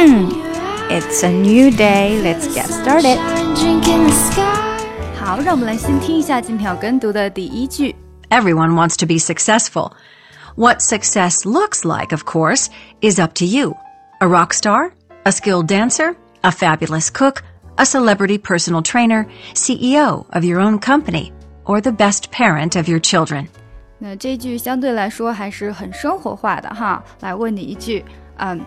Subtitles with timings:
[0.00, 2.20] It's a new day.
[2.22, 3.18] Let's get started.
[5.16, 7.94] 好，让我们来先听一下今天要跟读的第一句。
[8.30, 9.92] Everyone wants to be successful.
[10.54, 12.68] What success looks like, of course,
[13.00, 13.74] is up to you.
[14.20, 14.92] A rock star,
[15.24, 17.42] a skilled dancer, a fabulous cook,
[17.76, 21.32] a celebrity personal trainer, CEO of your own company,
[21.64, 23.48] or the best parent of your children.
[23.98, 27.02] 那这句相对来说还是很生活化的哈。
[27.20, 28.04] 来问你一句，
[28.38, 28.60] 嗯、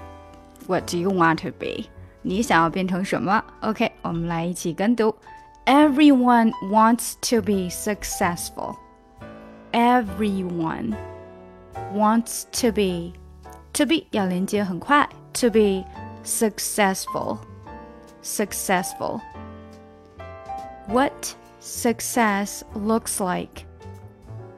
[0.67, 1.89] um,，What do you want to be？
[2.21, 3.43] 你想要变成什么？
[3.61, 5.15] OK，我们来一起跟读。
[5.65, 8.75] Everyone wants to be successful.
[9.71, 10.95] Everyone
[11.93, 13.13] wants to be
[13.73, 15.83] to be 要连接很快，to be
[16.23, 17.37] successful
[18.23, 19.21] successful.
[20.87, 23.65] What success looks like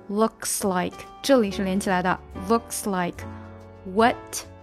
[0.10, 2.18] looks like 这里是连起来的，
[2.48, 3.26] looks like
[3.94, 4.16] what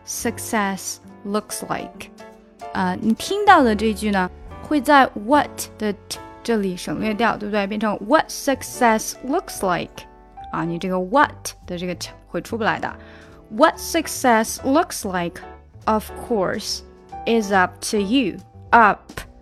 [0.06, 0.96] success
[1.27, 2.08] looks like
[2.72, 4.30] 啊、呃，你听到的这句呢，
[4.62, 7.66] 会在 what 的 t 这里省略掉，对不对？
[7.66, 10.05] 变成 what success looks like
[10.52, 12.94] 啊，你这个 what 的这个 t 会出不来的。
[13.50, 15.41] What success looks like,
[15.86, 16.80] of course,
[17.27, 18.36] is up to you.
[18.70, 19.00] Up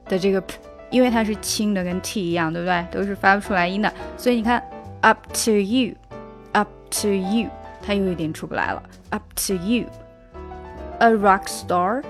[0.08, 0.54] 的这个 p，
[0.90, 2.86] 因为它是轻的，跟 t 一样，对不对？
[2.92, 4.62] 都是发不出来音的，所以你看
[5.00, 5.94] up to you,
[6.52, 7.48] up to you，
[7.84, 8.80] 它有一点出不来了。
[9.10, 9.86] Up to you,
[11.00, 12.02] a rock star,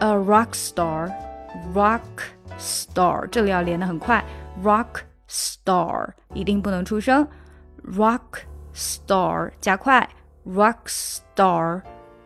[0.00, 1.10] a rock star,
[1.72, 2.00] rock
[2.58, 4.24] star，这里要连得很快，
[4.62, 7.26] rock star 一定不能出声，
[7.84, 8.42] rock
[8.74, 10.08] star 加快。
[10.46, 11.80] rock star,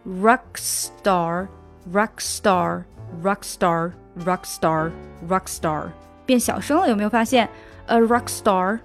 [0.04, 1.46] rock star,
[1.92, 2.82] rock star,
[3.22, 3.92] rock star,
[4.24, 4.90] rock star,
[5.28, 5.92] rock star，
[6.26, 7.48] 变小声了，有没有发现？
[7.86, 8.80] A rock star,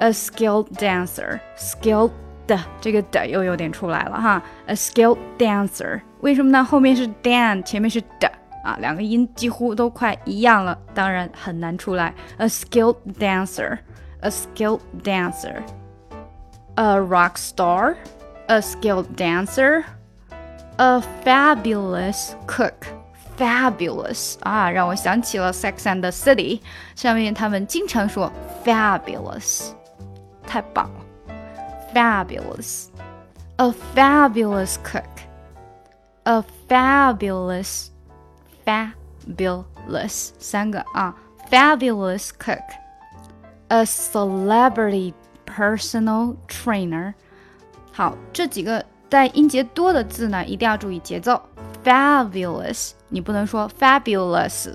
[0.00, 2.10] a skilled dancer, skilled
[2.46, 4.42] 的这个的又有点出来了哈。
[4.66, 6.64] A skilled dancer，为什么呢？
[6.64, 8.30] 后面是 dan，前面是的
[8.64, 12.14] 啊，两个音几乎都快一样了，当然很难出来。
[12.38, 13.78] A skilled dancer,
[14.20, 15.62] a skilled dancer,
[16.76, 17.96] a rock star
[18.48, 19.84] a skilled dancer,
[20.76, 22.74] a fabulous cook.
[23.38, 26.60] Fabulous 啊，让我想起了《Sex and the City》
[26.94, 28.30] 上面他们经常说
[28.62, 29.70] fabulous，
[30.46, 30.95] 太棒了
[31.94, 35.04] ，fabulous。A fabulous cook,
[36.24, 37.90] a fabulous,
[38.64, 41.14] fabulous 三个啊，
[41.48, 42.62] fabulous cook,
[43.68, 45.12] a celebrity
[45.46, 47.14] personal trainer。
[47.92, 51.40] 好，这几个带音节多的字呢，一定要注意节奏。
[51.84, 54.74] Fabulous，你不能说 fabulous，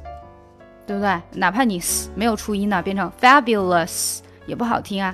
[0.85, 1.22] 对不对？
[1.34, 1.81] 哪怕你
[2.16, 5.13] 没有出音呢，变成 fabulous 也不好听啊。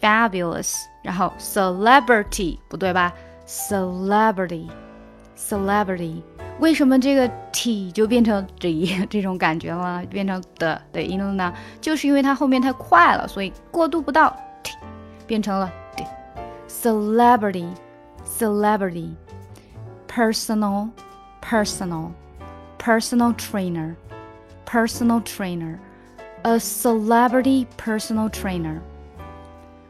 [0.00, 3.12] Fabulous，fabulous，然后 celebrity 不对吧？
[3.46, 6.22] Celebrity，celebrity，
[6.60, 8.72] 为什么这个 t 就变成这
[9.08, 11.54] 这种感觉了，变成的的音了呢？
[11.80, 14.76] 就是因为它后面太快了，所以过渡不到 t，
[15.26, 15.72] 变成了。
[16.66, 17.68] celebrity,
[18.26, 19.14] celebrity,
[20.08, 20.88] personal,
[21.40, 22.10] personal,
[22.78, 23.94] personal trainer,
[24.66, 25.78] personal trainer,
[26.42, 28.80] a celebrity personal trainer,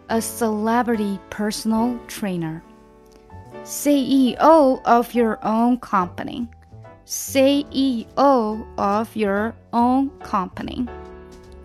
[0.08, 2.62] a celebrity personal trainer,
[3.64, 6.46] CEO of your own company,
[7.06, 10.86] CEO of your own company,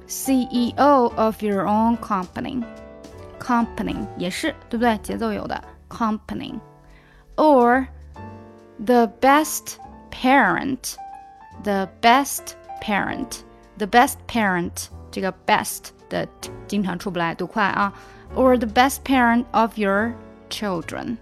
[0.08, 2.64] CEO of your own company
[3.40, 4.98] company 也是对不对？
[5.00, 6.60] 节奏有的 company
[7.36, 7.88] or
[8.86, 9.78] the best
[10.12, 10.96] parent
[11.64, 13.42] the best parent
[13.78, 16.28] the best parent 这个 best 的
[16.68, 17.94] 经常出不来，读快啊
[18.36, 20.16] ！or the best parent of your
[20.50, 21.18] children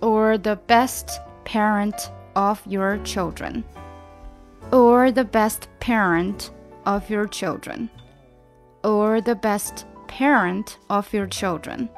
[0.00, 3.64] or the best parent of your children
[4.70, 6.50] or the best parent
[6.84, 7.88] of your children
[8.84, 11.88] or the best parent of your children.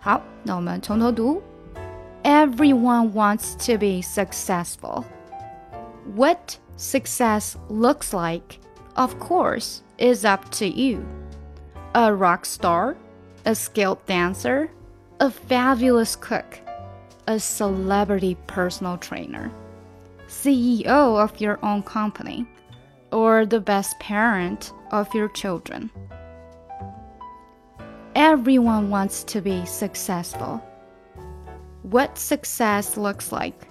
[0.00, 1.42] 好，那我们从头读。
[2.22, 5.04] Everyone wants to be successful.
[6.14, 8.58] What success looks like,
[8.94, 11.04] of course, is up to you.
[11.94, 12.96] A rock star,
[13.45, 14.71] a skilled dancer,
[15.19, 16.59] a fabulous cook,
[17.27, 19.51] a celebrity personal trainer,
[20.27, 20.85] CEO
[21.21, 22.45] of your own company,
[23.11, 25.89] or the best parent of your children.
[28.15, 30.63] Everyone wants to be successful.
[31.83, 33.67] What success looks like,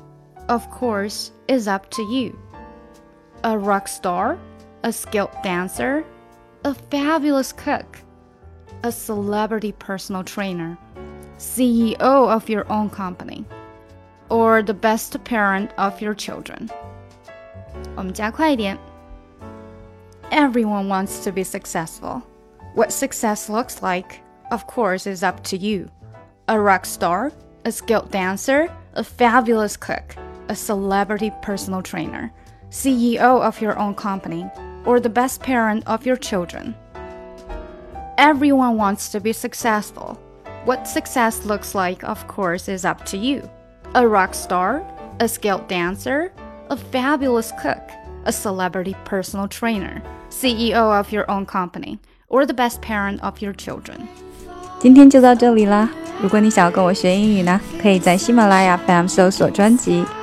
[0.49, 2.39] of course, is up to you.
[3.45, 4.39] A rock star,
[4.83, 6.05] a skilled dancer,
[6.65, 7.99] a fabulous cook,
[8.84, 10.78] a celebrity personal trainer,
[11.38, 13.46] CEO of your own company,
[14.30, 16.70] or the best parent of your children.
[17.96, 18.78] 我们加快一点。
[20.32, 22.22] Everyone wants to be successful.
[22.76, 25.90] What success looks like, of course, is up to you.
[26.48, 27.32] A rock star,
[27.66, 30.16] a skilled dancer, a fabulous cook,
[30.50, 32.32] a celebrity personal trainer,
[32.70, 34.46] CEO of your own company,
[34.86, 36.76] or the best parent of your children.
[38.22, 40.18] Everyone wants to be successful.
[40.66, 43.44] What success looks like, of course, is up to you.
[43.94, 44.82] A rock star,
[45.20, 46.32] a skilled dancer,
[46.70, 47.82] a fabulous cook,
[48.26, 53.54] a celebrity personal trainer, CEO of your own company, or the best parent of your
[53.54, 54.08] children.
[54.80, 55.90] 今天就到这里啦！
[56.22, 60.04] 如果你想要跟我学英语呢，可以在喜马拉雅 FM 搜索专辑“